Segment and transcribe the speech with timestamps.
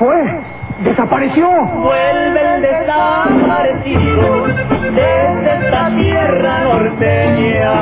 [0.00, 0.40] fue?
[0.82, 1.46] ¡Desapareció!
[1.46, 4.46] Vuelve el desaparecido
[4.94, 7.72] desde esta tierra norteña.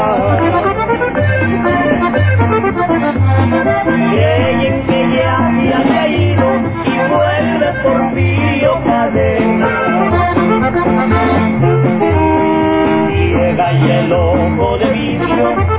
[4.11, 6.47] Creen que ya había ido
[6.85, 9.73] y vuelve Porfirio Cadena.
[13.09, 15.78] Llega y el ojo de vidrio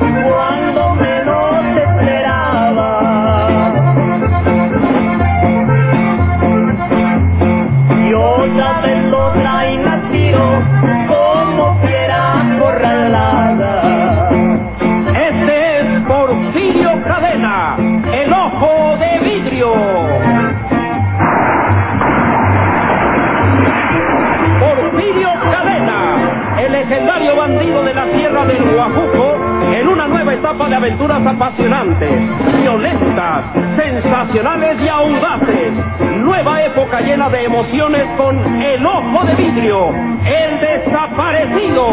[28.50, 29.36] del Guajuco,
[29.74, 32.12] en una nueva etapa de aventuras apasionantes,
[32.60, 33.44] violentas,
[33.78, 35.72] sensacionales y audaces.
[36.18, 39.90] Nueva época llena de emociones con el ojo de vidrio,
[40.26, 41.88] el desaparecido.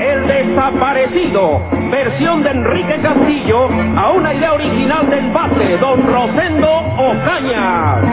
[0.00, 8.09] El desaparecido, versión de Enrique Castillo a una idea original del bate, don Rosendo Ocaña.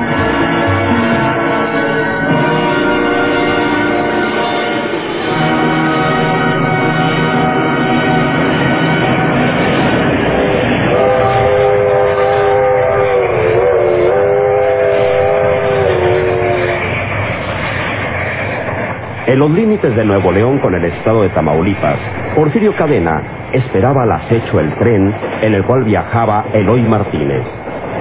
[19.27, 21.97] En los límites de Nuevo León con el estado de Tamaulipas,
[22.33, 27.43] Porfirio Cadena esperaba al acecho el tren en el cual viajaba Eloy Martínez,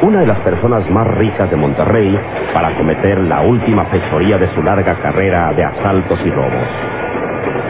[0.03, 2.17] una de las personas más ricas de Monterrey,
[2.55, 6.63] para cometer la última fechoría de su larga carrera de asaltos y robos.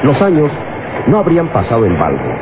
[0.02, 0.50] Los años
[1.06, 2.38] no habrían pasado en balde.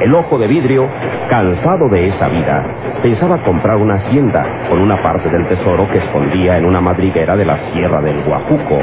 [0.00, 0.88] El ojo de vidrio,
[1.28, 2.64] cansado de esa vida,
[3.02, 7.44] pensaba comprar una hacienda con una parte del tesoro que escondía en una madriguera de
[7.44, 8.78] la Sierra del Guajuco.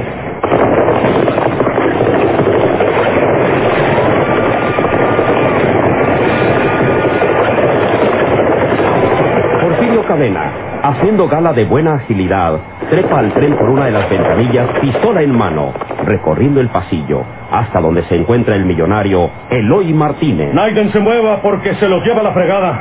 [10.13, 10.51] Cadena,
[10.83, 15.35] haciendo gala de buena agilidad, trepa al tren por una de las ventanillas, pistola en
[15.35, 15.73] mano,
[16.05, 20.53] recorriendo el pasillo, hasta donde se encuentra el millonario Eloy Martínez.
[20.53, 22.79] Naiden se mueva porque se los lleva la fregada.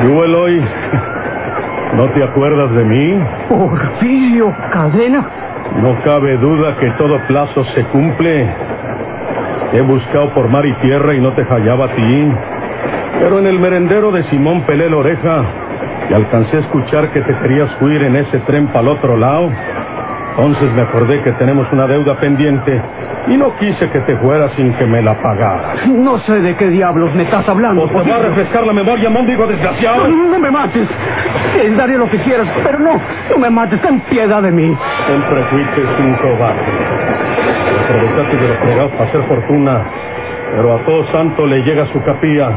[0.00, 0.60] ¿Tú, Eloy?
[1.94, 3.24] ¿No te acuerdas de mí?
[3.50, 5.24] Porfirio Cadena.
[5.80, 8.52] No cabe duda que todo plazo se cumple.
[9.70, 12.32] Te he buscado por mar y tierra y no te hallaba a ti.
[13.22, 15.44] Pero en el merendero de Simón pelé la oreja
[16.10, 19.48] y alcancé a escuchar que te querías huir en ese tren para el otro lado.
[20.30, 22.82] Entonces me acordé que tenemos una deuda pendiente
[23.28, 25.86] y no quise que te fueras sin que me la pagaras.
[25.86, 27.86] No sé de qué diablos me estás hablando.
[27.86, 30.08] Pues te va a refrescar la memoria, mendigo desgraciado.
[30.08, 30.88] No, no me mates.
[31.56, 33.00] Te daré lo que quieras, pero no,
[33.30, 33.80] no me mates.
[33.82, 34.76] Ten piedad de mí.
[35.06, 36.60] Siempre fuiste un cobarde.
[37.84, 39.80] Aprovechaste de los fregados para hacer fortuna,
[40.56, 42.50] pero a todo santo le llega su capilla.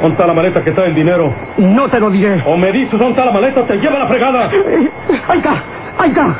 [0.00, 1.32] ¿Dónde está la maleta que trae el dinero?
[1.56, 2.42] No te lo diré.
[2.46, 4.48] O me dices dónde está la maleta te lleva la fregada.
[4.52, 4.90] Eh,
[5.28, 5.62] ¡Ahí está!
[5.98, 6.36] ¡Ahí está!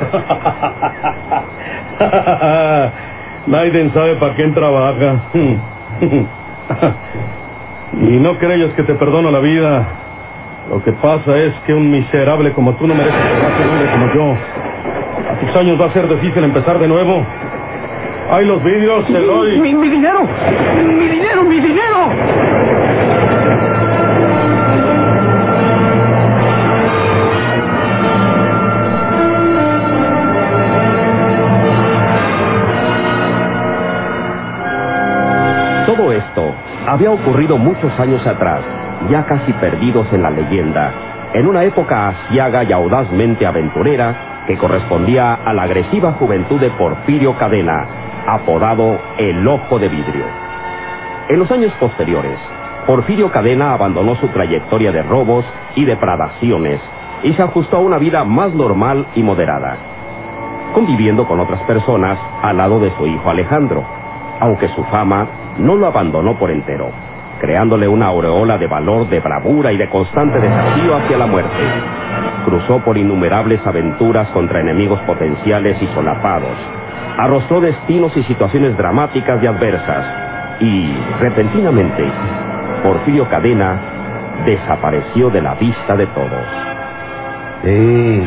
[3.46, 5.16] Naiden sabe para quién trabaja.
[8.00, 9.86] y no creas que te perdono la vida.
[10.70, 14.14] Lo que pasa es que un miserable como tú no merece ser un hombre como
[14.14, 14.36] yo.
[15.32, 17.24] A tus años va a ser difícil empezar de nuevo.
[18.30, 19.58] Hay los vídeos, Eloy.
[19.58, 20.20] ¡Mi, mi dinero!
[20.86, 22.10] ¡Mi dinero, mi dinero!
[35.98, 36.54] Todo esto
[36.86, 38.60] había ocurrido muchos años atrás,
[39.10, 40.92] ya casi perdidos en la leyenda,
[41.34, 47.36] en una época asiaga y audazmente aventurera que correspondía a la agresiva juventud de Porfirio
[47.36, 47.84] Cadena,
[48.28, 50.24] apodado el Ojo de Vidrio.
[51.28, 52.38] En los años posteriores,
[52.86, 55.44] Porfirio Cadena abandonó su trayectoria de robos
[55.74, 56.80] y depradaciones
[57.24, 59.78] y se ajustó a una vida más normal y moderada,
[60.74, 63.84] conviviendo con otras personas al lado de su hijo Alejandro,
[64.38, 65.26] aunque su fama
[65.58, 66.90] no lo abandonó por entero,
[67.40, 71.50] creándole una aureola de valor, de bravura y de constante desafío hacia la muerte.
[72.44, 76.56] Cruzó por innumerables aventuras contra enemigos potenciales y solapados.
[77.18, 80.04] Arrostró destinos y situaciones dramáticas y adversas.
[80.60, 82.04] Y, repentinamente,
[82.82, 83.78] Porfirio Cadena
[84.44, 86.46] desapareció de la vista de todos.
[87.64, 88.22] Sí,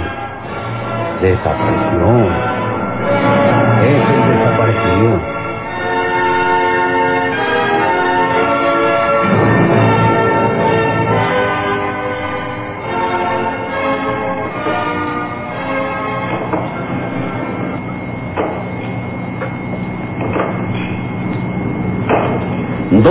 [1.22, 2.28] desapareció.
[3.84, 5.41] Es el desaparecido.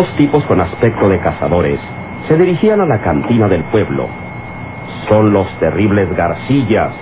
[0.01, 1.79] Dos tipos con aspecto de cazadores
[2.27, 4.09] se dirigían a la cantina del pueblo.
[5.11, 6.93] Son los terribles Garcillas,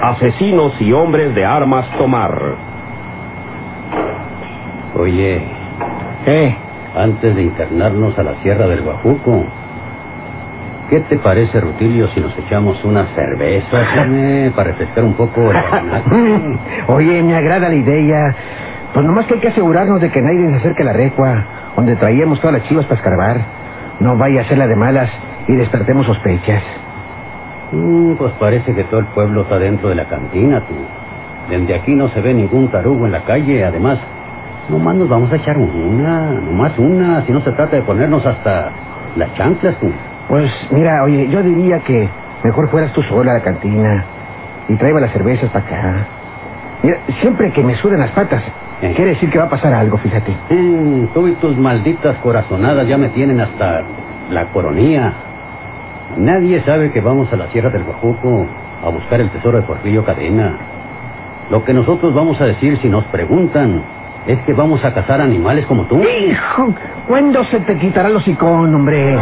[0.00, 2.40] asesinos y hombres de armas tomar.
[4.96, 5.42] Oye,
[6.24, 6.56] ¿Qué?
[6.94, 9.44] antes de internarnos a la Sierra del Guajuco,
[10.88, 15.56] ¿qué te parece, Rutilio, si nos echamos unas cervezas hombre, para refrescar un poco el?
[16.86, 18.36] Oye, me agrada la idea.
[18.94, 21.44] Pues nomás que hay que asegurarnos de que nadie se acerque a la recua,
[21.76, 23.40] donde traíamos todas las chivas para escarbar.
[24.00, 25.10] No vaya a ser la de malas
[25.46, 26.62] y despertemos sospechas.
[27.72, 30.74] Mm, pues parece que todo el pueblo está dentro de la cantina, tú.
[31.50, 33.98] Desde aquí no se ve ningún tarugo en la calle, además,
[34.68, 38.70] nomás nos vamos a echar una, nomás una, si no se trata de ponernos hasta
[39.16, 39.90] las chanclas, tú.
[40.28, 42.08] Pues mira, oye, yo diría que
[42.42, 44.04] mejor fueras tú sola a la cantina
[44.68, 46.06] y tráeme las cervezas para acá.
[46.82, 48.42] Mira, siempre que me sudan las patas.
[48.80, 50.36] Quiere decir que va a pasar algo, fíjate.
[50.50, 53.82] Mm, tú y tus malditas corazonadas ya me tienen hasta
[54.30, 55.12] la coronía.
[56.16, 58.46] Nadie sabe que vamos a la Sierra del Guajuco
[58.84, 60.56] a buscar el tesoro de Porfirio Cadena.
[61.50, 63.82] Lo que nosotros vamos a decir si nos preguntan
[64.26, 66.02] es que vamos a cazar animales como tú.
[66.02, 66.74] Hijo,
[67.06, 69.16] ¿cuándo se te quitará el hocicón, hombre?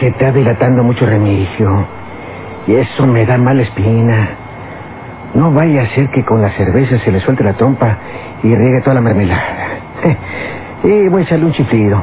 [0.00, 1.86] Se está dilatando mucho remigio.
[2.66, 4.28] Y eso me da mala espina.
[5.34, 7.98] No vaya a ser que con la cerveza se le suelte la trompa
[8.42, 9.68] y riegue toda la mermelada.
[10.82, 12.02] Y voy a echarle un chiflido.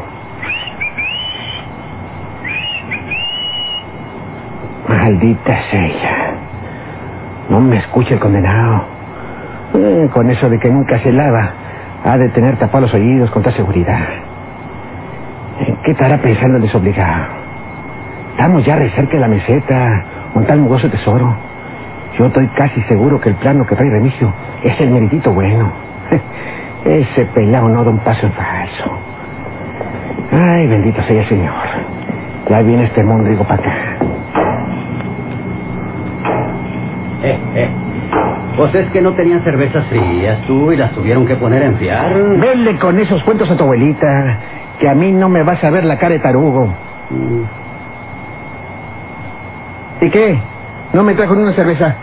[4.87, 6.35] Maldita sea.
[7.49, 8.85] No me escucha el condenado.
[9.73, 11.49] Eh, con eso de que nunca se lava,
[12.05, 13.99] ha de tener tapados los oídos con toda seguridad.
[15.65, 17.36] ¿En qué estará pensando el desobligado?
[18.37, 20.05] Estamos ya re cerca de la meseta,
[20.35, 21.35] un tal mugoso tesoro.
[22.19, 24.31] Yo estoy casi seguro que el plano que trae Remigio
[24.63, 25.71] es el meritito bueno.
[26.85, 28.99] Ese pelado no da un paso en falso.
[30.31, 31.51] Ay, bendito sea el Señor.
[32.47, 33.73] Ya viene este mondrigo para acá.
[37.23, 37.69] Eh, eh.
[38.55, 42.13] Pues es que no tenían cervezas frías tú y las tuvieron que poner a enfriar.
[42.13, 44.37] Vele con esos cuentos a tu abuelita,
[44.79, 46.67] que a mí no me vas a ver la cara de tarugo.
[47.09, 47.66] Mm,
[50.01, 50.39] ¿Y qué?
[50.93, 51.95] ¿No me trajo ni una cerveza?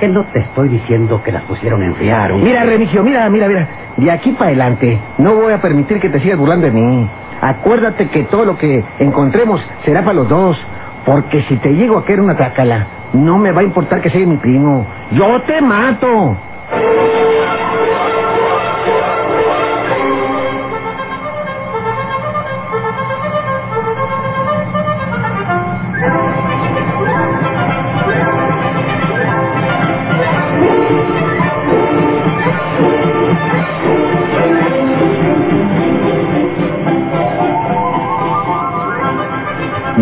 [0.00, 2.32] Que no te estoy diciendo que las pusieron a enfriar.
[2.34, 3.68] Mira, Remigio, mira, mira, mira.
[3.96, 7.08] De aquí para adelante, no voy a permitir que te sigas burlando de mí.
[7.40, 10.58] Acuérdate que todo lo que encontremos será para los dos.
[11.04, 14.26] Porque si te llego a caer una trácala, no me va a importar que sea
[14.26, 14.86] mi primo.
[15.12, 16.36] ¡Yo te mato!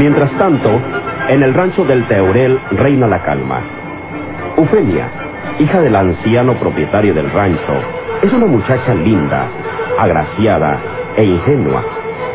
[0.05, 0.83] Mientras tanto,
[1.31, 3.61] en el rancho del Teorel reina la calma.
[4.55, 5.09] Ufenia,
[5.59, 7.73] hija del anciano propietario del rancho,
[8.21, 9.47] es una muchacha linda,
[9.99, 10.79] agraciada
[11.17, 11.83] e ingenua,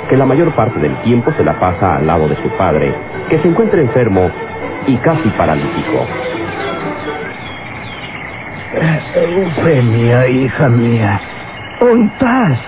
[0.09, 2.91] que la mayor parte del tiempo se la pasa al lado de su padre,
[3.29, 4.31] que se encuentra enfermo
[4.87, 6.07] y casi paralítico.
[9.13, 11.21] Eufemia, hija mía.
[11.79, 12.59] ¿Dónde estás?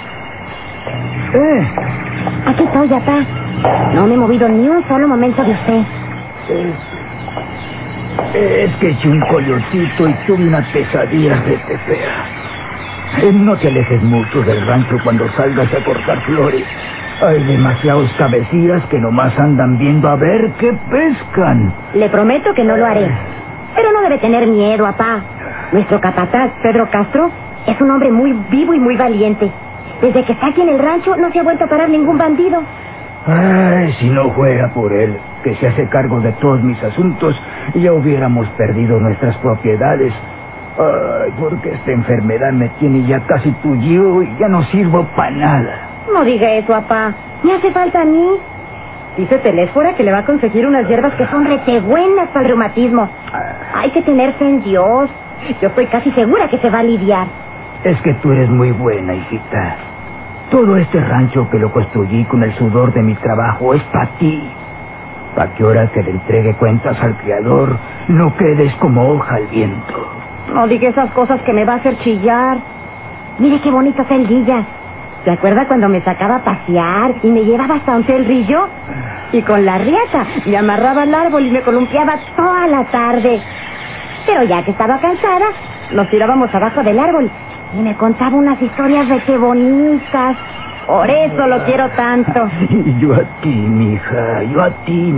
[1.33, 1.71] ¿Eh?
[2.45, 3.40] Aquí estoy, papá.
[3.93, 5.81] No me he movido ni un solo momento de usted.
[8.33, 13.31] Es que eché un coyotito y tuve una pesadilla de fea.
[13.33, 16.63] No te alejes mucho del rancho cuando salgas a cortar flores.
[17.21, 21.73] Hay demasiados cabecillas que nomás andan viendo a ver qué pescan.
[21.93, 23.07] Le prometo que no lo haré.
[23.75, 25.21] Pero no debe tener miedo, papá.
[25.71, 27.29] Nuestro capataz, Pedro Castro,
[27.67, 29.51] es un hombre muy vivo y muy valiente.
[30.01, 32.63] Desde que está aquí en el rancho no se ha vuelto a parar ningún bandido.
[33.27, 37.39] Ay, si no fuera por él, que se hace cargo de todos mis asuntos,
[37.75, 40.11] ya hubiéramos perdido nuestras propiedades.
[40.77, 45.89] Ay, porque esta enfermedad me tiene ya casi tullido y ya no sirvo para nada.
[46.11, 47.13] No diga eso, papá.
[47.43, 48.37] Me hace falta a mí.
[49.17, 52.47] Dice Telésfora que le va a conseguir unas hierbas que son rete buenas para el
[52.47, 53.09] reumatismo.
[53.75, 55.09] Hay que tener fe en Dios.
[55.61, 57.27] Yo estoy casi segura que se va a aliviar.
[57.83, 59.75] Es que tú eres muy buena, hijita.
[60.51, 64.43] Todo este rancho que lo construí con el sudor de mi trabajo es para ti.
[65.33, 67.77] Para que ahora que le entregue cuentas al Creador,
[68.09, 70.11] no quedes como hoja al viento.
[70.53, 72.57] No diga esas cosas que me va a hacer chillar.
[73.39, 74.65] Mire qué bonito es el Guilla.
[75.23, 78.67] ¿Se acuerda cuando me sacaba a pasear y me llevaba hasta el rillo?
[79.31, 83.41] Y con la rieta me amarraba al árbol y me columpiaba toda la tarde.
[84.25, 85.45] Pero ya que estaba cansada,
[85.93, 87.31] nos tirábamos abajo del árbol
[87.77, 90.35] y me contaba unas historias de qué bonitas.
[90.87, 92.49] Por eso lo quiero tanto.
[92.69, 95.13] Y yo a ti, mija, yo a ti.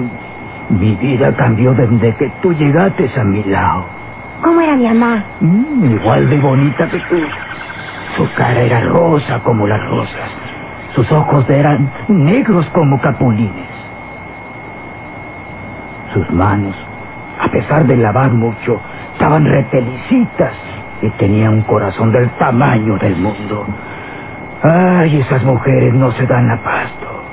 [0.70, 3.86] Mi vida cambió desde que tú llegaste a mi lado.
[4.42, 5.24] ¿Cómo era mi mamá?
[5.40, 7.18] Mm, igual de bonita que tú.
[8.18, 10.30] Su cara era rosa como las rosas.
[10.96, 13.68] Sus ojos eran negros como capulines.
[16.14, 16.76] Sus manos,
[17.40, 18.80] a pesar de lavar mucho,
[19.14, 20.54] estaban repelicitas
[21.04, 23.66] y tenía un corazón del tamaño del mundo.
[24.64, 27.24] Ay, esas mujeres no se dan abasto.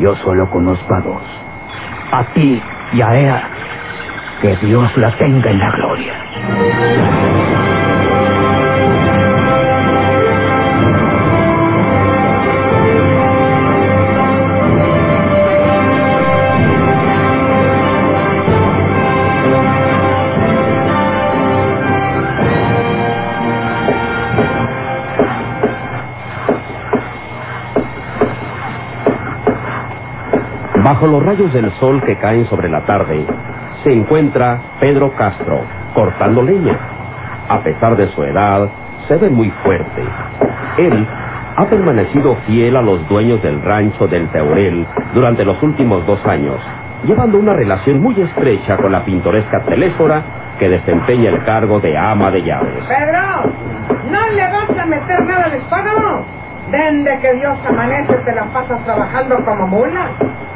[0.00, 1.22] Yo solo conozco a dos.
[2.10, 2.60] A ti
[2.92, 3.42] y a ella.
[4.42, 6.14] Que Dios la tenga en la gloria.
[31.04, 33.26] Bajo los rayos del sol que caen sobre la tarde,
[33.82, 35.60] se encuentra Pedro Castro
[35.92, 36.78] cortando leña.
[37.46, 38.70] A pesar de su edad,
[39.06, 40.02] se ve muy fuerte.
[40.78, 41.06] Él
[41.56, 46.56] ha permanecido fiel a los dueños del rancho del Teorel durante los últimos dos años,
[47.04, 50.22] llevando una relación muy estrecha con la pintoresca Telésfora
[50.58, 52.82] que desempeña el cargo de ama de llaves.
[52.88, 53.52] Pedro,
[54.10, 56.24] ¿no le vas a meter nada al estómago?
[56.70, 60.08] Desde que Dios amanece te la pasas trabajando como mula.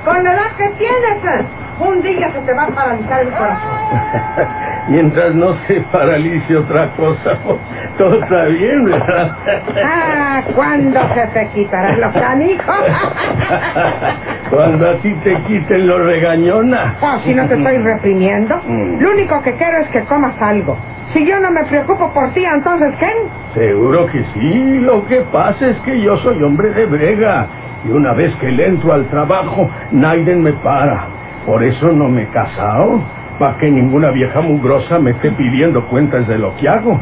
[0.09, 1.45] Con la edad que tienes, eh,
[1.81, 3.79] un día se te va a paralizar el corazón.
[4.88, 7.59] Mientras no se paralice otra cosa, pues,
[7.99, 9.37] todo está bien, ¿verdad?
[9.85, 12.77] Ah, ¿cuándo se te quitarán los canijos?
[14.50, 16.95] Cuando a ti te quiten los regañonas.
[17.03, 18.57] Oh, si no te estoy reprimiendo.
[18.67, 19.00] Mm.
[19.00, 20.79] Lo único que quiero es que comas algo.
[21.12, 23.12] Si yo no me preocupo por ti, entonces ¿qué?
[23.61, 24.79] Seguro que sí.
[24.81, 27.47] Lo que pasa es que yo soy hombre de brega.
[27.85, 31.07] Y una vez que le entro al trabajo, Naiden me para.
[31.47, 33.01] Por eso no me he casado.
[33.39, 36.99] Para que ninguna vieja mugrosa me esté pidiendo cuentas de lo que hago.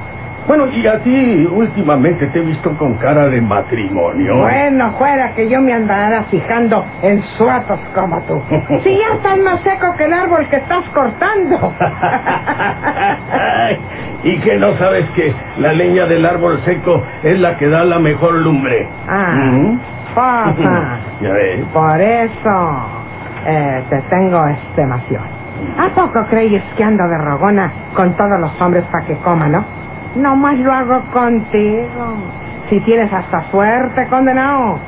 [0.46, 4.42] Bueno, y a ti últimamente te he visto con cara de matrimonio.
[4.42, 8.40] Bueno, fuera que yo me andara fijando en suatos como tú.
[8.84, 11.72] Si ya estás más seco que el árbol que estás cortando.
[14.22, 17.98] y que no sabes que la leña del árbol seco es la que da la
[17.98, 18.88] mejor lumbre.
[19.08, 19.80] Ah, ¿Mm?
[20.16, 20.98] Pasa.
[21.22, 21.64] Ya ves.
[21.72, 22.86] Por eso
[23.46, 25.22] eh, te tengo estimación.
[25.78, 29.64] ¿A poco crees que ando de rogona con todos los hombres para que coman, no?
[30.16, 32.16] Nomás lo hago contigo.
[32.68, 34.78] Si tienes hasta suerte, condenado.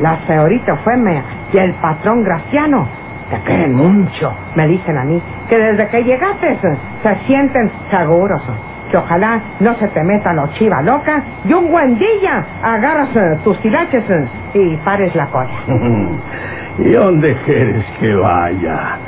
[0.00, 2.86] La señorita Eufemia y el patrón Graciano
[3.30, 6.58] te quieren mucho, me dicen a mí, que desde que llegaste
[7.02, 8.42] se sienten seguros.
[8.90, 13.38] Que ojalá no se te meta la chiva loca y un buen día agarras eh,
[13.44, 15.50] tus tilaches eh, y pares la cola.
[16.78, 18.98] ¿Y dónde quieres que vaya?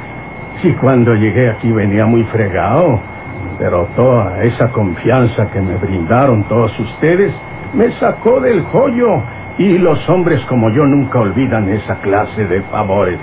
[0.61, 3.01] Si cuando llegué aquí venía muy fregado,
[3.59, 7.33] pero toda esa confianza que me brindaron todos ustedes
[7.73, 9.23] me sacó del joyo
[9.59, 13.19] y los hombres como yo nunca olvidan esa clase de favores.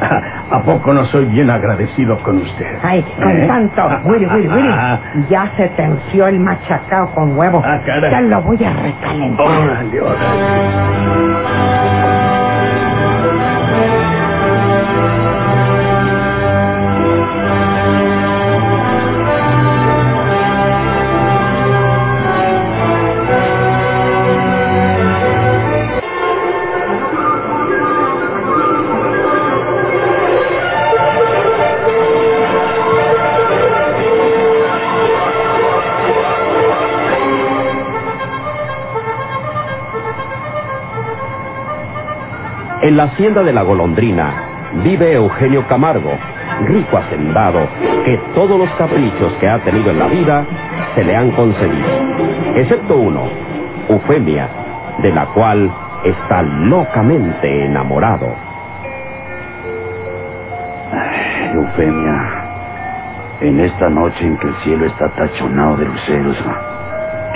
[0.50, 2.66] ¿A poco no soy bien agradecido con usted?
[2.82, 3.46] Ay, con ¿Eh?
[3.46, 5.26] tanto, Willy, Willy, Willy.
[5.28, 7.62] Ya se te enció el machacao con huevo.
[7.64, 7.80] Ah.
[7.86, 9.46] Ya lo voy a recalentar.
[9.46, 11.69] Órale, órale.
[42.90, 44.32] En la hacienda de la golondrina
[44.82, 46.10] vive Eugenio Camargo,
[46.66, 47.68] rico hacendado,
[48.04, 50.44] que todos los caprichos que ha tenido en la vida
[50.96, 51.88] se le han concedido,
[52.56, 53.28] excepto uno,
[53.88, 54.48] Eufemia,
[55.02, 58.34] de la cual está locamente enamorado.
[61.54, 62.44] Eufemia,
[63.40, 66.36] en esta noche en que el cielo está tachonado de luceros,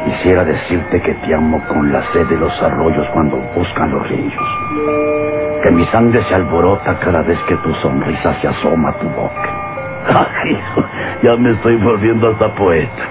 [0.04, 5.43] Quisiera decirte que te amo con la sed de los arroyos cuando buscan los ríos.
[5.64, 9.48] Que mi sangre se alborota cada vez que tu sonrisa se asoma a tu boca.
[10.44, 10.58] Ay,
[11.22, 13.02] ya me estoy volviendo hasta poeta.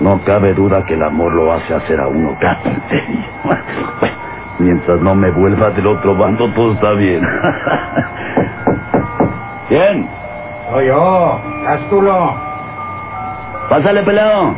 [0.00, 3.28] No cabe duda que el amor lo hace hacer a uno carpintería.
[4.00, 4.14] Bueno,
[4.60, 7.22] mientras no me vuelva del otro bando, todo está bien.
[9.68, 10.08] ¿Quién?
[10.70, 12.34] Soy yo, Cástulo.
[13.68, 14.54] Pásale, pelado.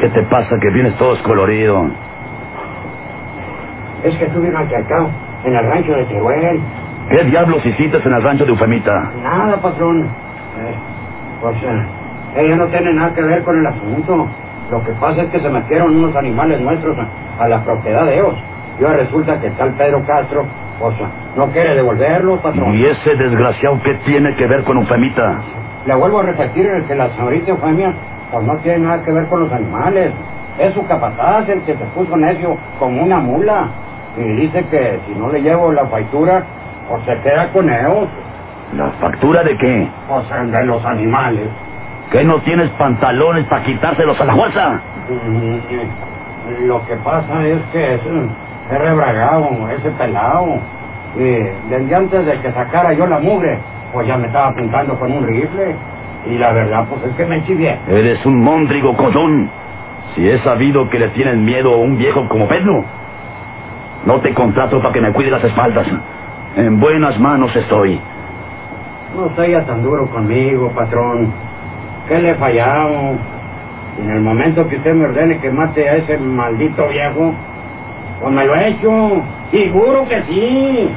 [0.00, 1.86] ¿Qué te pasa que vienes todo descolorido?
[4.02, 5.10] Es que estuve altercado
[5.44, 6.60] en el rancho de Tehuel.
[7.10, 9.12] ¿Qué diablos hiciste en el rancho de Eufemita?
[9.22, 10.04] Nada, patrón.
[10.04, 10.74] Eh,
[11.42, 11.86] pues eh,
[12.36, 14.26] ella no tiene nada que ver con el asunto.
[14.70, 18.14] Lo que pasa es que se metieron unos animales nuestros a, a la propiedad de
[18.14, 18.34] ellos.
[18.80, 20.46] Y ahora resulta que tal Pedro Castro,
[20.78, 21.04] pues eh,
[21.36, 22.74] no quiere devolverlos, patrón.
[22.74, 25.40] ¿Y ese desgraciado qué tiene que ver con Eufemita?
[25.86, 27.92] Le vuelvo a repetir el que la señorita Eufemia,
[28.30, 30.12] pues no tiene nada que ver con los animales.
[30.58, 33.68] Es su capataz el que se puso necio como una mula.
[34.16, 36.44] Y dice que si no le llevo la factura,
[36.88, 38.08] pues se queda con ellos.
[38.76, 39.88] ¿La factura de qué?
[40.08, 41.48] Pues de los animales.
[42.10, 44.80] ¿Que no tienes pantalones para quitárselos a la fuerza?
[45.08, 48.00] Mm, Lo que pasa es que es,
[48.72, 50.58] es rebragado, ese pelado.
[51.16, 51.38] Y
[51.70, 53.58] desde antes de que sacara yo la mugre,
[53.92, 55.74] pues ya me estaba apuntando con un rifle.
[56.26, 57.78] Y la verdad, pues es que me chivié.
[57.88, 59.50] Eres un móndrigo collón.
[60.14, 62.84] Si he sabido que le tienen miedo a un viejo como Pedro,
[64.04, 65.86] no te contrato para que me cuide las espaldas.
[66.56, 68.00] En buenas manos estoy.
[69.16, 71.32] No sea tan duro conmigo, patrón.
[72.08, 73.16] ¿Qué le he fallado?
[74.02, 77.34] En el momento que usted me ordene que mate a ese maldito viejo,
[78.20, 79.22] pues me lo he hecho.
[79.50, 80.90] Seguro que sí.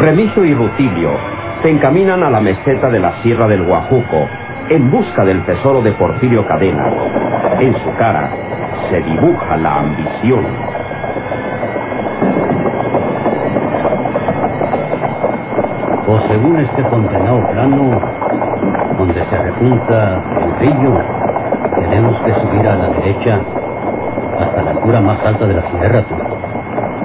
[0.00, 1.10] Remigio y Rutilio
[1.60, 4.28] se encaminan a la meseta de la Sierra del Guajuco
[4.68, 6.88] en busca del tesoro de Porfirio Cadena.
[7.58, 8.30] En su cara
[8.88, 10.44] se dibuja la ambición.
[16.06, 18.00] O según este condenado plano,
[18.98, 21.02] donde se rejunta el río,
[21.74, 23.40] tenemos que subir a la derecha
[24.38, 26.04] hasta la altura más alta de la sierra.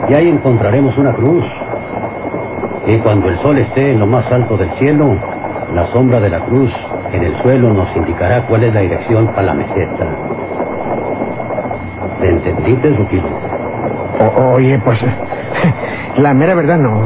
[0.10, 1.44] Y ahí encontraremos una cruz.
[2.86, 5.16] Y cuando el sol esté en lo más alto del cielo,
[5.74, 6.72] la sombra de la cruz
[7.14, 10.08] en el suelo nos indicará cuál es la dirección para la meseta.
[12.20, 13.24] ¿Te entendiste, Ruquillo?
[14.20, 15.00] O- oye, pues,
[16.18, 17.02] la mera verdad no.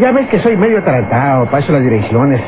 [0.00, 2.40] Ya ves que soy medio atarantado, paso las direcciones.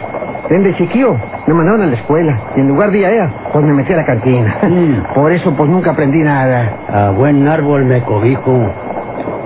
[0.48, 3.64] Desde chiquillo me mandaron a la escuela y en lugar de ir a ella, pues
[3.64, 4.57] me metí a la cantina.
[4.68, 5.14] Mm.
[5.14, 6.72] Por eso, pues nunca aprendí nada.
[6.92, 8.70] A buen árbol me cobijo.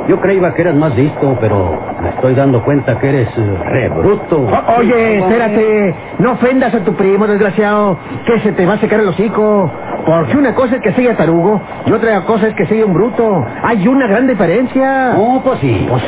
[0.08, 3.88] Yo creía que eras más listo, pero me estoy dando cuenta que eres eh, re
[3.88, 4.38] bruto.
[4.42, 9.00] O- oye, espérate, no ofendas a tu primo, desgraciado, que se te va a secar
[9.00, 9.70] el hocico.
[10.06, 13.44] Porque una cosa es que sea tarugo y otra cosa es que sea un bruto.
[13.64, 15.14] Hay una gran diferencia.
[15.14, 15.86] No, pues sí.
[15.90, 16.02] Pues,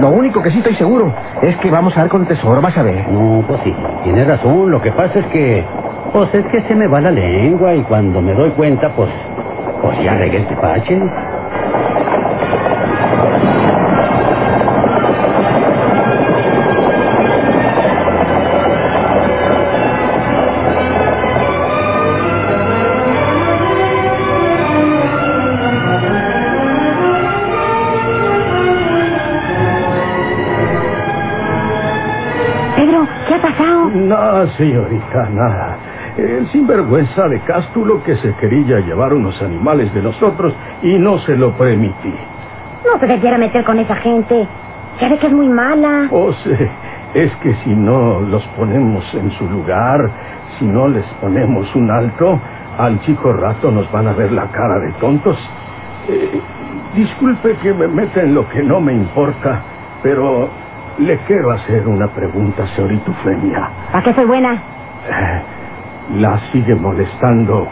[0.00, 2.76] lo único que sí estoy seguro es que vamos a dar con el tesoro, vas
[2.78, 3.08] a ver.
[3.08, 3.74] No, pues sí.
[4.04, 4.70] Tienes razón.
[4.70, 5.64] Lo que pasa es que...
[6.12, 9.10] Pues es que se me va la lengua y cuando me doy cuenta, pues...
[9.82, 11.00] Pues ya regué el tepache.
[34.00, 35.76] Nada, señorita, nada.
[36.16, 41.36] El sinvergüenza de Cástulo que se quería llevar unos animales de nosotros y no se
[41.36, 42.14] lo permití.
[42.84, 44.48] No se debiera meter con esa gente.
[45.00, 46.08] Ya ve que es muy mala.
[46.10, 46.58] O sea,
[47.14, 50.10] es que si no los ponemos en su lugar,
[50.58, 52.40] si no les ponemos un alto,
[52.78, 55.36] al chico rato nos van a ver la cara de tontos.
[56.08, 56.40] Eh,
[56.94, 59.62] disculpe que me meta en lo que no me importa,
[60.02, 60.48] pero
[61.00, 63.70] le quiero hacer una pregunta, señorita Eufemia.
[63.90, 64.52] ¿Para qué soy buena?
[64.52, 65.42] Eh,
[66.18, 67.68] ¿La sigue molestando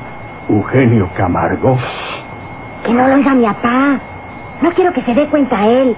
[0.49, 1.77] Eugenio Camargo?
[2.85, 4.01] Que no lo oiga mi papá.
[4.63, 5.95] No quiero que se dé cuenta él.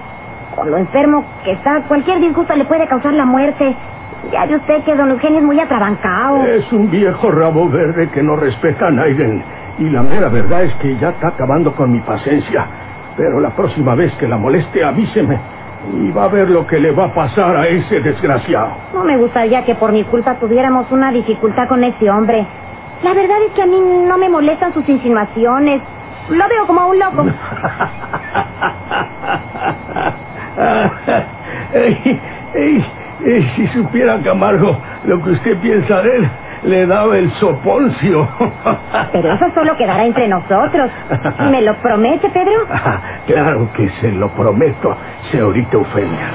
[0.55, 3.75] Con lo enfermo que está, cualquier disgusto le puede causar la muerte.
[4.31, 6.45] Ya ve usted que don Eugenio es muy atrabancado.
[6.45, 9.43] Es un viejo rabo verde que no respeta a Naiden.
[9.79, 12.67] Y la mera verdad es que ya está acabando con mi paciencia.
[13.15, 15.39] Pero la próxima vez que la moleste, avíseme.
[15.93, 18.73] Y va a ver lo que le va a pasar a ese desgraciado.
[18.93, 22.45] No me gustaría que por mi culpa tuviéramos una dificultad con ese hombre.
[23.03, 25.81] La verdad es que a mí no me molestan sus insinuaciones.
[26.29, 27.25] Lo veo como un loco.
[31.73, 32.19] Ey,
[32.53, 32.85] ey,
[33.25, 36.29] ey, si supiera Camargo lo que usted piensa de él,
[36.63, 38.27] le daba el soponcio.
[39.11, 40.91] Pero eso solo quedará entre nosotros.
[41.51, 42.67] ¿Me lo promete, Pedro?
[43.25, 44.95] claro que se lo prometo,
[45.31, 46.29] señorita Eufemia.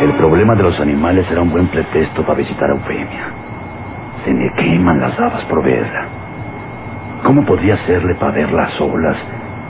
[0.00, 3.24] El problema de los animales será un buen pretexto para visitar a Eufemia.
[4.24, 6.06] Se me queman las habas por verla.
[7.22, 9.16] ¿Cómo podría hacerle para verla a solas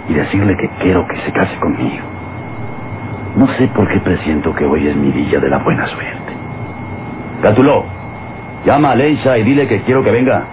[0.08, 2.04] y decirle que quiero que se case conmigo?
[3.36, 6.32] No sé por qué presiento que hoy es mi día de la buena suerte.
[7.42, 7.84] Cátulo,
[8.64, 10.44] llama a Leisa y dile que quiero que venga.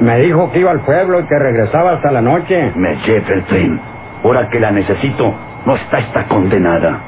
[0.00, 2.72] Me dijo que iba al pueblo y que regresaba hasta la noche.
[2.76, 3.80] Me lleve el tren.
[4.22, 5.34] Ahora que la necesito,
[5.66, 6.98] no está esta condenada.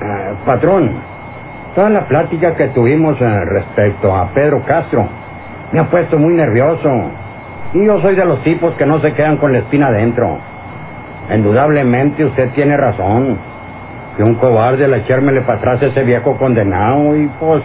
[0.00, 0.92] Ah, patrón,
[1.74, 5.08] toda la plática que tuvimos eh, respecto a Pedro Castro
[5.72, 6.90] me ha puesto muy nervioso.
[7.74, 10.38] Y yo soy de los tipos que no se quedan con la espina adentro.
[11.34, 13.38] Indudablemente usted tiene razón.
[14.16, 17.62] Que un cobarde le echármele para atrás a ese viejo condenado y pues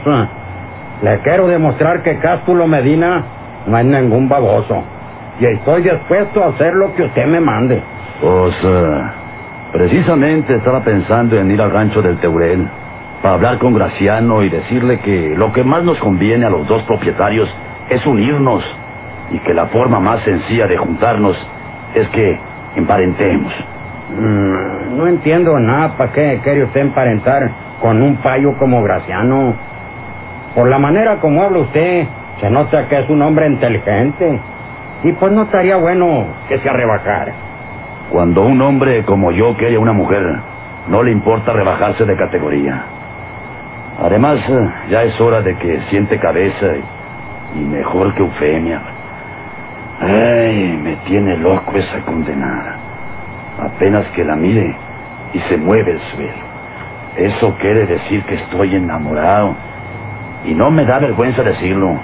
[1.02, 3.24] le quiero demostrar que Cástulo Medina
[3.68, 4.84] no es ningún baboso.
[5.40, 7.82] Y estoy dispuesto a hacer lo que usted me mande.
[8.22, 9.02] Pues, eh,
[9.74, 12.70] precisamente estaba pensando en ir al rancho del Teurel
[13.22, 16.84] para hablar con Graciano y decirle que lo que más nos conviene a los dos
[16.84, 17.54] propietarios
[17.90, 18.64] es unirnos
[19.32, 21.36] y que la forma más sencilla de juntarnos
[21.96, 22.40] es que
[22.76, 23.54] emparentemos.
[24.18, 27.50] Mm, no entiendo nada para qué quiere usted emparentar
[27.82, 29.56] con un payo como Graciano.
[30.54, 32.08] Por la manera como habla usted,
[32.40, 34.40] se nota que es un hombre inteligente.
[35.04, 37.34] Y pues no estaría bueno que se arrebajara.
[38.12, 40.24] Cuando un hombre como yo quiere a una mujer,
[40.88, 42.84] no le importa rebajarse de categoría.
[44.02, 44.40] Además,
[44.90, 46.68] ya es hora de que siente cabeza
[47.56, 48.82] y, y mejor que Eufemia.
[50.02, 52.76] Ay, me tiene loco esa condenada.
[53.60, 54.76] Apenas que la mire
[55.34, 56.46] y se mueve el suelo.
[57.16, 59.56] Eso quiere decir que estoy enamorado.
[60.46, 61.98] Y no me da vergüenza decirlo,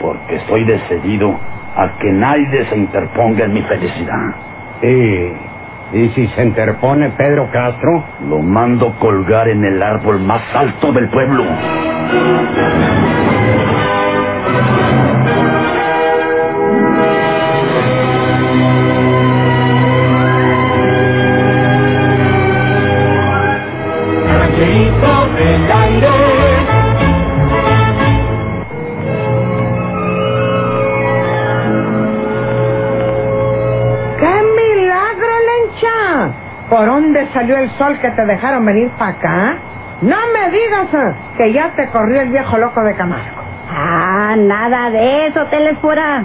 [0.00, 1.36] porque estoy decidido
[1.76, 4.34] a que nadie se interponga en mi felicidad.
[4.82, 5.32] ¿Y,
[5.98, 8.04] y si se interpone Pedro Castro?
[8.28, 11.44] Lo mando colgar en el árbol más alto del pueblo.
[37.36, 39.56] Salió el sol que te dejaron venir para acá?
[40.00, 43.42] No me digas eh, que ya te corrió el viejo loco de Camargo.
[43.70, 46.24] Ah, nada de eso, Telesfora.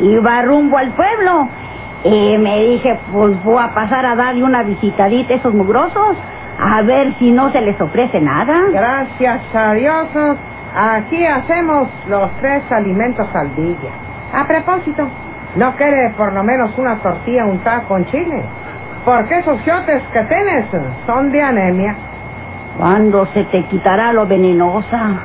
[0.00, 1.48] Iba rumbo al pueblo.
[2.04, 6.16] Y me dije, pues voy a pasar a darle una visitadita a esos mugrosos.
[6.58, 8.54] A ver si no se les ofrece nada.
[8.72, 10.34] Gracias a Dios, eh,
[10.74, 13.90] aquí hacemos los tres alimentos al día.
[14.32, 15.06] A propósito,
[15.56, 18.42] ¿no quiere por lo menos una tortilla untada con chile?
[19.06, 20.66] Porque esos giotes que tienes
[21.06, 21.94] son de anemia.
[22.76, 25.20] ¿Cuándo se te quitará lo venenosa?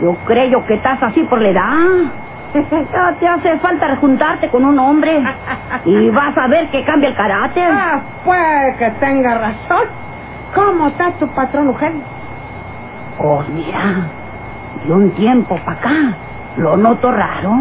[0.00, 1.62] Yo creo que estás así por la edad.
[2.92, 5.22] Ya te hace falta juntarte con un hombre.
[5.84, 7.68] Y vas a ver que cambia el carácter.
[7.70, 9.86] Ah, puede que tenga razón.
[10.54, 12.02] ¿Cómo está tu patrón, Eugenio?
[13.18, 14.08] Pues mira,
[14.84, 15.90] de un tiempo para acá
[16.56, 17.60] lo noto raro.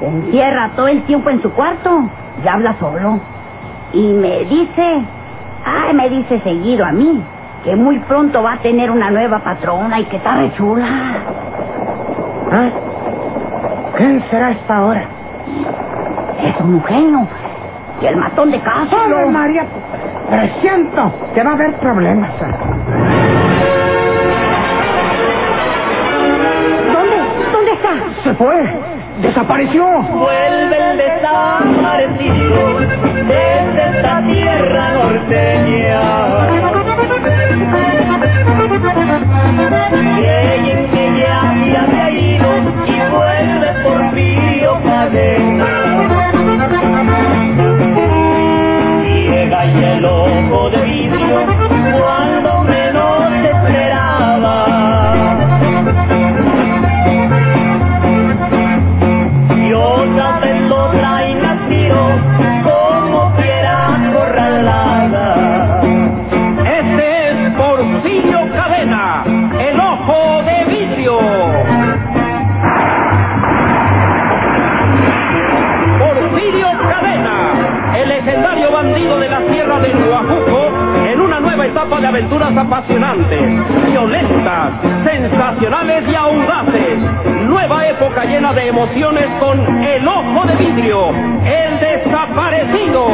[0.00, 2.08] Se encierra todo el tiempo en su cuarto
[2.44, 3.20] y habla solo.
[3.96, 5.02] Y me dice,
[5.64, 7.24] ay, me dice seguido a mí,
[7.64, 10.86] que muy pronto va a tener una nueva patrona y que está re chula.
[12.52, 12.68] ¿Ah?
[13.96, 15.02] ¿Quién será esta hora?
[16.42, 17.26] Es un Eugenio,
[18.02, 18.96] y el matón de casa.
[19.06, 19.64] ¡Ave María!
[20.28, 22.30] Presiento que va a haber problemas.
[26.92, 27.16] ¿Dónde?
[27.50, 28.22] ¿Dónde está?
[28.24, 29.05] Se fue.
[29.20, 29.84] Desapareció.
[30.02, 32.78] Vuelve el desaparecido
[33.26, 36.02] desde esta tierra norteña.
[40.16, 42.48] Creen que ya se había ido
[42.86, 45.70] y vuelve por Pío Cadena.
[49.02, 51.46] Llega y el ojo de vidrio
[51.98, 52.85] cuando menos
[82.16, 83.42] aventuras apasionantes,
[83.84, 84.72] violentas,
[85.04, 86.98] sensacionales y audaces.
[87.46, 93.06] Nueva época llena de emociones con El Ojo de Vidrio, El Desaparecido.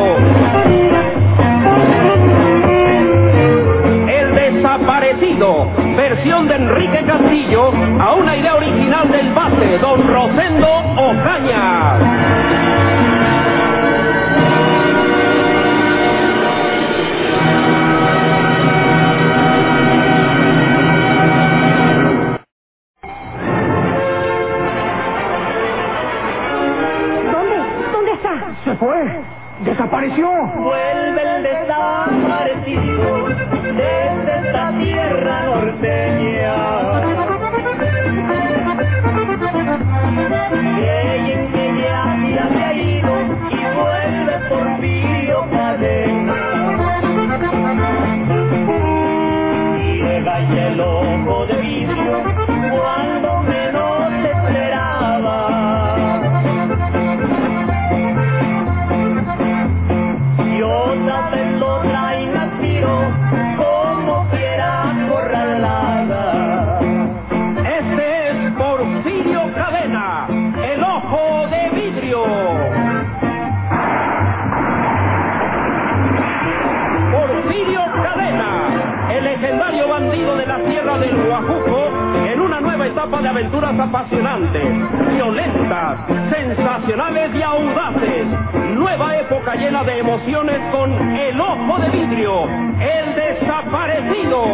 [4.06, 11.98] El Desaparecido, versión de Enrique Castillo, a una idea original del base, don Rosendo Ocaña.
[28.64, 29.20] Se fue.
[29.60, 30.28] Desapareció.
[30.56, 33.28] Vuelve el desaparecido
[33.76, 36.54] desde esta tierra norteña.
[40.76, 43.14] Creen que ya, ya se ha ido
[43.50, 46.40] y vuelve Porfirio Cadena.
[49.76, 52.22] Llega y el ojo de vidrio
[52.70, 53.41] cuando
[81.02, 81.90] de Guajuco,
[82.32, 84.64] en una nueva etapa de aventuras apasionantes,
[85.10, 85.98] violentas,
[86.30, 88.26] sensacionales y audaces.
[88.76, 94.44] Nueva época llena de emociones con El Ojo de Vidrio, el desaparecido.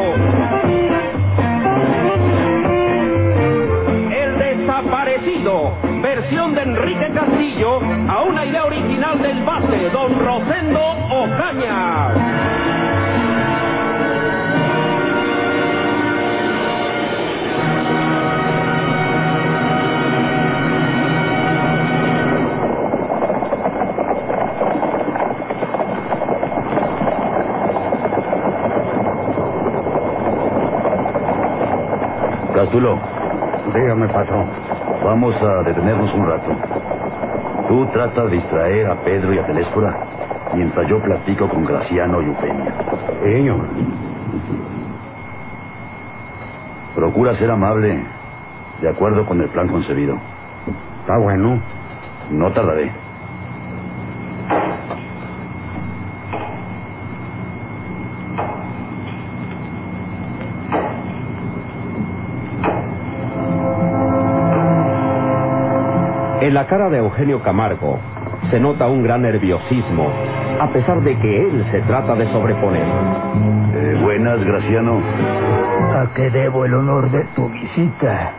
[4.11, 10.81] El desaparecido, versión de Enrique Castillo, a una idea original del base, don Rosendo
[11.11, 12.98] Ocaña.
[32.59, 32.99] Cástulo,
[33.73, 34.49] Dígame, patrón.
[35.05, 36.51] vamos a detenernos un rato.
[37.69, 39.97] Tú trata de distraer a Pedro y a Telésfora
[40.55, 42.75] mientras yo platico con Graciano y Eufemia.
[43.23, 43.61] Señor.
[46.97, 48.05] Procura ser amable,
[48.81, 50.17] de acuerdo con el plan concebido.
[51.03, 51.61] Está bueno.
[52.33, 52.91] No tardaré.
[66.59, 68.01] La cara de Eugenio Camargo
[68.51, 70.11] se nota un gran nerviosismo,
[70.61, 72.83] a pesar de que él se trata de sobreponer.
[72.83, 74.99] Eh, buenas, Graciano.
[74.99, 78.33] ¿A qué debo el honor de tu visita?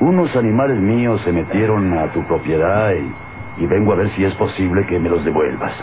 [0.00, 4.34] Unos animales míos se metieron a tu propiedad y, y vengo a ver si es
[4.36, 5.74] posible que me los devuelvas.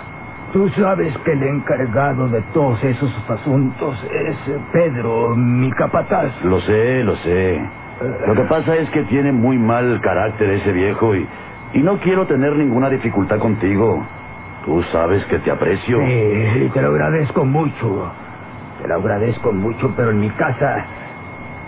[0.51, 4.35] Tú sabes que el encargado de todos esos asuntos es
[4.71, 6.43] Pedro, mi capataz.
[6.43, 7.61] Lo sé, lo sé.
[8.25, 11.27] Lo que pasa es que tiene muy mal carácter ese viejo y,
[11.73, 14.05] y no quiero tener ninguna dificultad contigo.
[14.65, 15.99] Tú sabes que te aprecio.
[15.99, 18.11] Sí, te lo agradezco mucho.
[18.81, 20.85] Te lo agradezco mucho, pero en mi casa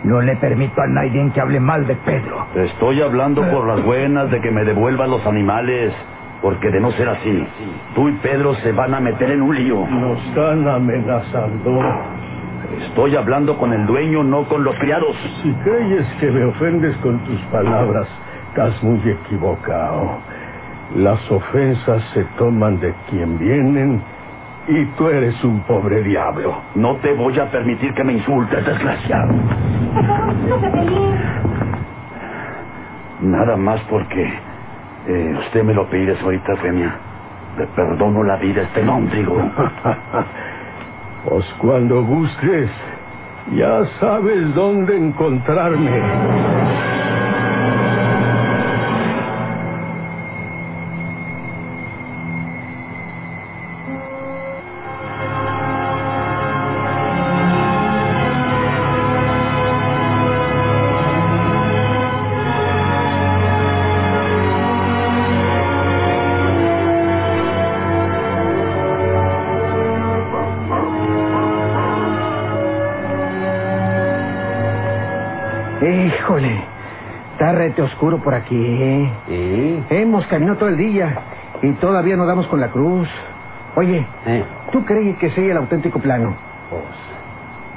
[0.04, 2.46] no le permito a nadie que hable mal de Pedro.
[2.54, 5.94] Te estoy hablando por las buenas de que me devuelvas los animales.
[6.42, 7.48] Porque de no ser así,
[7.96, 9.88] tú y Pedro se van a meter en un lío.
[9.88, 11.82] Nos están amenazando.
[12.82, 15.16] Estoy hablando con el dueño, no con los criados.
[15.42, 18.08] Si crees que me ofendes con tus palabras,
[18.56, 20.18] estás muy equivocado.
[20.96, 24.02] Las ofensas se toman de quien vienen
[24.70, 26.56] y tú eres un pobre diablo.
[26.74, 29.34] No te voy a permitir que me insultes, desgraciado.
[30.48, 31.16] No se peleen.
[33.24, 36.96] Nada más porque eh, usted me lo pide ahorita, Femia.
[37.58, 39.36] Le perdono la vida a este nóndrigo.
[41.28, 42.70] Pues cuando gustes,
[43.56, 46.55] ya sabes dónde encontrarme.
[78.06, 78.56] Oscuro por aquí.
[79.30, 79.84] ¿eh?
[79.90, 81.18] Hemos caminado todo el día
[81.64, 83.10] y todavía no damos con la cruz.
[83.76, 86.36] Oye, Eh, ¿tú crees que sea el auténtico plano?
[86.70, 86.84] pues,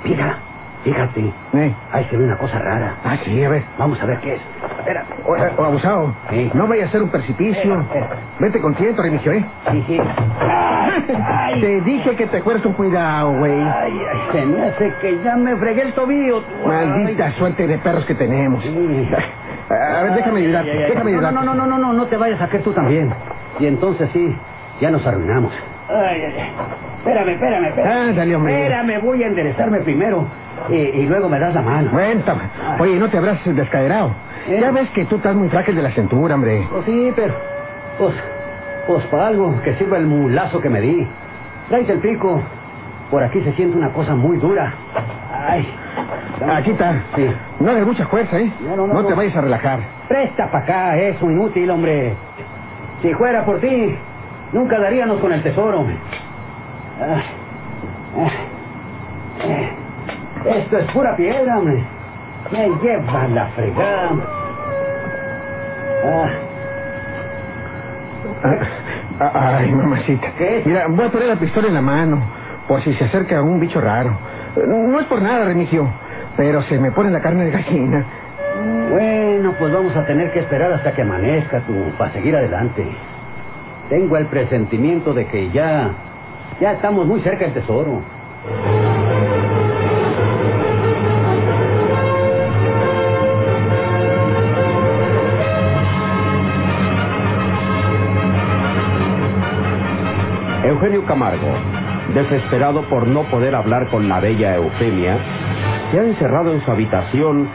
[0.04, 0.36] Mira,
[0.84, 1.32] fíjate.
[1.54, 1.74] Eh.
[1.92, 2.96] Ahí se ve una cosa rara.
[3.04, 3.64] Ah, sí, a ver.
[3.78, 4.40] Vamos a ver qué es.
[4.78, 5.14] Espérate.
[5.26, 6.12] O, o, abusado.
[6.54, 7.80] No vaya a ser un precipicio.
[7.80, 8.08] Espera, espera.
[8.38, 9.44] Vete con tiento, Remigio, ¿eh?
[9.72, 9.98] Sí, sí.
[11.26, 13.52] Ay, Te dije que te acuerdes con cuidado, güey.
[13.52, 16.42] ay, ay, se me hace que ya me fregué el tobillo.
[16.66, 17.32] Maldita Ay.
[17.32, 18.62] suerte de perros que tenemos.
[18.62, 19.08] Sí.
[19.98, 20.90] A ver, déjame ayudarte, Ay, ay, ay.
[20.90, 21.34] déjame no, ayudarte.
[21.34, 23.12] No, no, no, no, no, no te vayas a caer tú también.
[23.58, 24.36] Y entonces sí,
[24.80, 25.52] ya nos arruinamos.
[25.88, 26.50] Ay, ay, ay.
[26.98, 28.08] Espérame, espérame, espérame.
[28.10, 28.62] Ándale, hombre.
[28.62, 30.26] Espérame, voy a enderezarme primero.
[30.70, 31.90] Y, y luego me das la mano.
[31.90, 32.34] Cuenta.
[32.78, 34.12] Oye, no te habrás descaderado.
[34.48, 34.58] ¿Eh?
[34.60, 36.66] Ya ves que tú estás muy frágil de la cintura, hombre.
[36.70, 37.34] Pues sí, pero...
[37.98, 38.14] Pues,
[38.86, 41.06] pues para algo que sirva el mulazo que me di.
[41.68, 42.42] Tráete el pico.
[43.10, 44.74] Por aquí se siente una cosa muy dura.
[45.48, 45.66] Ay.
[46.46, 47.02] Aquí está.
[47.16, 47.26] Sí.
[47.60, 48.52] No de mucha fuerza, ¿eh?
[48.60, 49.80] No, no, no, te vayas a relajar.
[50.08, 52.14] Presta para acá, eso inútil, hombre.
[53.02, 53.96] Si fuera por ti,
[54.52, 55.86] nunca daríamos con el tesoro.
[57.00, 57.22] Ah,
[58.18, 58.30] ah,
[59.44, 60.48] ah.
[60.48, 61.84] Esto es pura piedra, hombre.
[62.52, 64.10] Me lleva la fregada.
[66.04, 66.28] Ah,
[69.20, 70.28] Ah, Ay, mamacita.
[70.38, 70.66] ¿Qué es?
[70.66, 72.22] Mira, voy a poner la pistola en la mano,
[72.68, 74.16] por si se acerca un bicho raro.
[74.66, 75.88] No es por nada, Remigio,
[76.38, 78.04] pero se me pone la carne de gallina.
[78.92, 82.86] bueno, pues vamos a tener que esperar hasta que amanezca tú para seguir adelante.
[83.90, 85.90] Tengo el presentimiento de que ya,
[86.60, 88.02] ya estamos muy cerca del tesoro.
[100.62, 101.52] Eugenio Camargo,
[102.14, 105.18] desesperado por no poder hablar con la bella Eufemia,
[105.90, 107.48] se ha encerrado en su habitación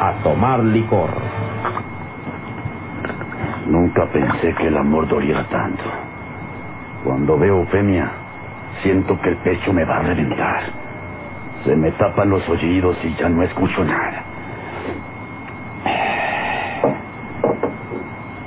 [0.00, 1.10] a tomar licor.
[3.66, 5.84] Nunca pensé que el amor doliera tanto.
[7.04, 8.10] Cuando veo Eufemia,
[8.82, 10.62] siento que el pecho me va a reventar.
[11.64, 14.24] Se me tapan los oídos y ya no escucho nada.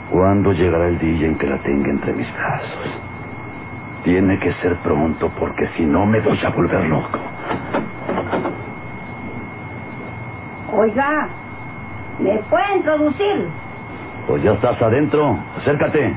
[0.09, 2.99] ¿Cuándo llegará el día en que la tenga entre mis brazos?
[4.03, 7.22] Tiene que ser pronto porque si no me voy a volver loco.
[10.83, 11.29] Oiga,
[12.19, 13.49] ¿me puede introducir?
[14.27, 15.39] Pues ya estás adentro.
[15.57, 16.13] Acércate.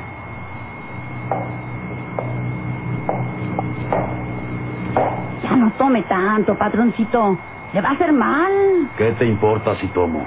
[5.44, 7.38] Ya no tome tanto, patroncito.
[7.72, 8.90] Le va a hacer mal.
[8.96, 10.26] ¿Qué te importa si tomo?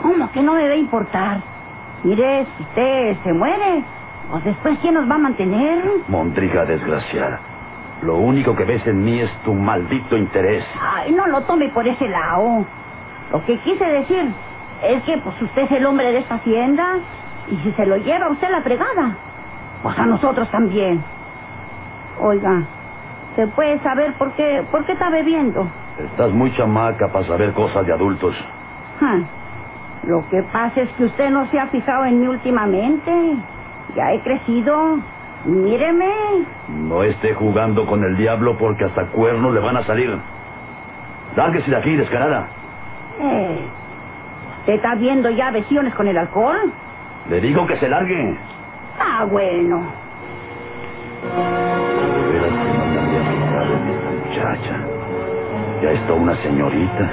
[0.00, 1.42] ¿Cómo que no debe importar?
[2.02, 3.84] Mire, si usted se muere,
[4.30, 5.84] pues después ¿quién nos va a mantener?
[6.08, 7.40] Mondriga desgraciada.
[8.00, 10.64] Lo único que ves en mí es tu maldito interés.
[10.80, 12.64] Ay, no lo tome por ese lado.
[13.32, 14.32] Lo que quise decir
[14.82, 16.84] es que pues usted es el hombre de esta hacienda
[17.50, 19.16] y si se lo lleva usted la fregada,
[19.82, 21.02] pues a nosotros también.
[22.20, 22.62] Oiga,
[23.36, 25.68] ¿se puede saber por qué, por qué está bebiendo?
[25.98, 28.34] Estás muy chamaca para saber cosas de adultos.
[30.06, 33.10] Lo que pasa es que usted no se ha fijado en mí últimamente.
[33.96, 34.98] Ya he crecido.
[35.44, 36.10] Míreme.
[36.68, 40.18] No esté jugando con el diablo porque hasta cuernos le van a salir.
[41.36, 42.48] Lárguese de aquí, descarada.
[43.20, 43.58] Eh,
[44.60, 46.72] ¿Usted está viendo ya visiones con el alcohol?
[47.28, 48.36] Le digo que se largue.
[48.98, 49.82] Ah, bueno.
[51.22, 54.76] De veras que no me había fijado en esta muchacha.
[55.82, 57.10] Ya está una señorita,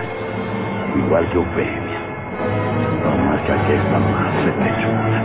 [0.97, 1.99] igual que Eufemia.
[3.03, 5.23] No más que aquí está más repechuda.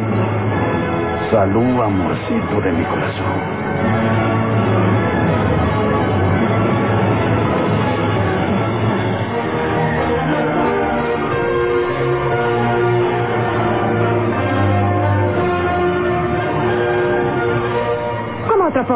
[1.30, 3.40] Salud, amorcito de mi corazón.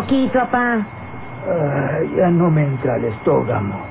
[0.00, 0.86] Poquito, papá.
[2.16, 3.86] Ya no me entra el estómago.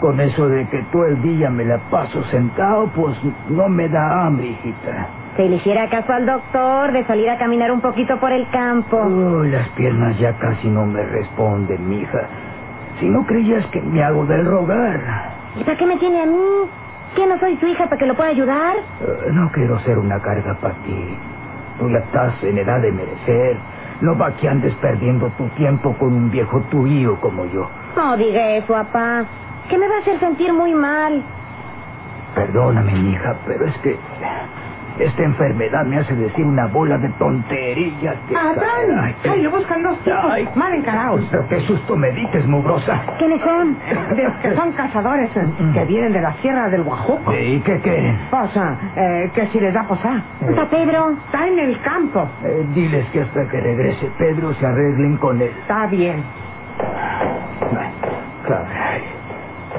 [0.00, 3.16] Con eso de que todo el día me la paso sentado, pues
[3.48, 5.08] no me da hambre, hijita.
[5.36, 8.96] Si le hiciera caso al doctor de salir a caminar un poquito por el campo.
[8.96, 12.28] Oh, las piernas ya casi no me responden, mija.
[13.00, 15.00] Si no creías que me hago del rogar.
[15.58, 16.68] ¿Y para qué me tiene a mí?
[17.14, 18.76] ¿Que no soy su hija para que lo pueda ayudar?
[18.76, 21.16] Eh, no quiero ser una carga para ti.
[21.78, 23.56] Tú ya estás en edad de merecer.
[24.00, 27.70] No va que andes perdiendo tu tiempo con un viejo tuyo como yo.
[27.96, 29.24] No diga eso, papá.
[29.68, 31.24] Que me va a hacer sentir muy mal.
[32.34, 33.98] Perdóname, mija, pero es que
[34.98, 38.16] esta enfermedad me hace decir una bola de tonterías.
[38.28, 38.98] que- ¡Adán!
[39.02, 40.48] Ay, ¡Ay, lo buscan dos tipos Ay.
[40.54, 41.26] mal encarados!
[41.30, 43.02] Pero qué susto me dices, mugrosa.
[43.18, 43.76] ¿Quiénes son?
[44.16, 45.40] De los que son cazadores eh,
[45.74, 47.32] que vienen de la sierra del Guajuco.
[47.34, 48.18] ¿Y qué quieren?
[48.30, 50.22] Posa, eh, que si les da posar.
[50.48, 51.10] ¿Está Pedro?
[51.26, 52.28] Está en el campo.
[52.44, 55.50] Eh, diles que hasta que regrese Pedro se arreglen con él.
[55.60, 56.22] Está bien.
[57.78, 57.90] Ay,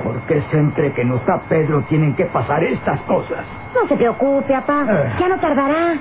[0.07, 0.19] caray.
[0.19, 3.45] ¿Por que siempre que no está Pedro tienen que pasar estas cosas.
[3.73, 4.85] No se preocupe, papá.
[4.89, 5.13] Eh.
[5.19, 5.97] Ya no tardará.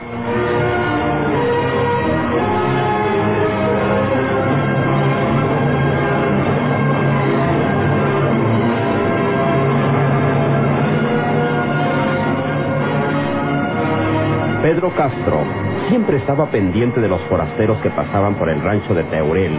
[14.67, 15.45] Pedro Castro
[15.89, 19.57] siempre estaba pendiente de los forasteros que pasaban por el rancho de Teurel,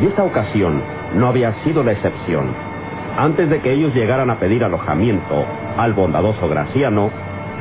[0.00, 0.82] y esta ocasión
[1.14, 2.71] no había sido la excepción.
[3.16, 5.44] Antes de que ellos llegaran a pedir alojamiento
[5.76, 7.10] al bondadoso Graciano,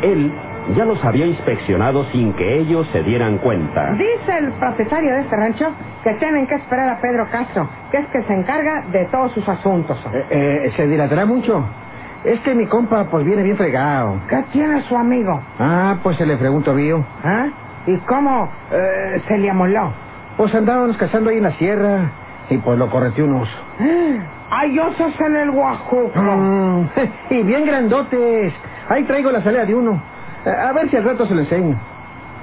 [0.01, 0.31] él
[0.75, 3.91] ya los había inspeccionado sin que ellos se dieran cuenta.
[3.91, 5.71] Dice el propietario de este rancho
[6.03, 9.47] que tienen que esperar a Pedro Castro, que es que se encarga de todos sus
[9.47, 9.97] asuntos.
[10.13, 11.65] Eh, eh, ¿Se dilatará mucho?
[12.23, 14.19] Es que mi compa pues viene bien fregado.
[14.29, 15.41] ¿Qué tiene su amigo?
[15.59, 17.03] Ah, pues se le pregunto, Río.
[17.23, 17.47] ¿Ah?
[17.87, 19.91] ¿Y cómo eh, se le amoló?
[20.37, 22.11] Pues andábamos cazando ahí en la sierra
[22.49, 23.57] y pues lo correteó un oso.
[24.49, 26.19] ¡Hay osos en el Guajuco!
[26.21, 26.85] Mm,
[27.33, 28.53] y bien grandotes.
[28.89, 30.01] Ahí traigo la salida de uno.
[30.45, 31.77] Eh, A ver si al rato se lo enseño.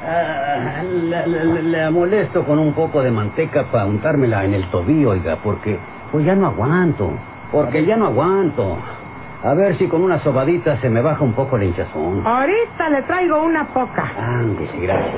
[0.07, 5.11] Ah, le, le- le molesto con un poco de manteca para untármela en el tobillo,
[5.11, 5.79] oiga, porque
[6.13, 7.11] pues ya no aguanto.
[7.51, 8.79] Porque ya no aguanto.
[9.43, 12.27] A ver si con una sobadita se me baja un poco la hinchazón.
[12.27, 14.05] Ahorita le traigo una poca.
[14.17, 15.15] Ándese, gracias.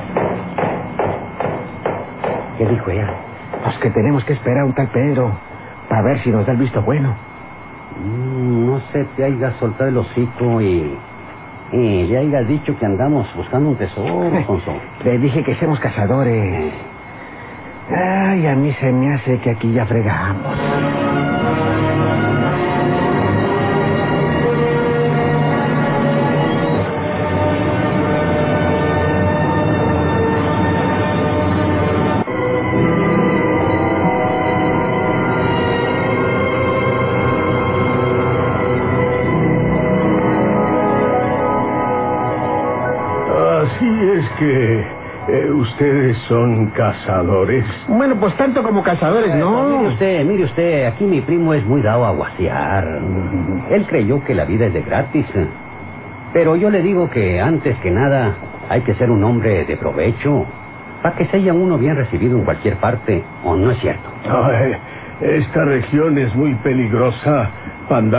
[2.58, 3.14] ¿Qué dijo ella?
[3.70, 5.30] Pues que tenemos que esperar a un tal Pedro
[5.88, 7.14] para ver si nos da el visto bueno.
[8.04, 10.98] Mm, no sé, te haya soltado el hocico y...
[11.72, 14.72] Y le hayas dicho que andamos buscando un tesoro, Alfonso.
[15.04, 16.72] Le dije que somos cazadores.
[17.94, 21.09] Ay, a mí se me hace que aquí ya fregamos.
[45.80, 47.64] Ustedes son cazadores.
[47.88, 49.80] Bueno, pues tanto como cazadores, Mire ¿no?
[49.88, 53.00] usted, mire usted, aquí mi primo es muy dado a guasear.
[53.70, 55.24] Él creyó que la vida es de gratis.
[56.34, 58.34] Pero yo le digo que antes que nada
[58.68, 60.44] hay que ser un hombre de provecho
[61.02, 64.06] para que se haya uno bien recibido en cualquier parte, ¿o no es cierto?
[64.30, 64.76] Ay,
[65.22, 67.48] esta región es muy peligrosa
[67.88, 68.18] para andar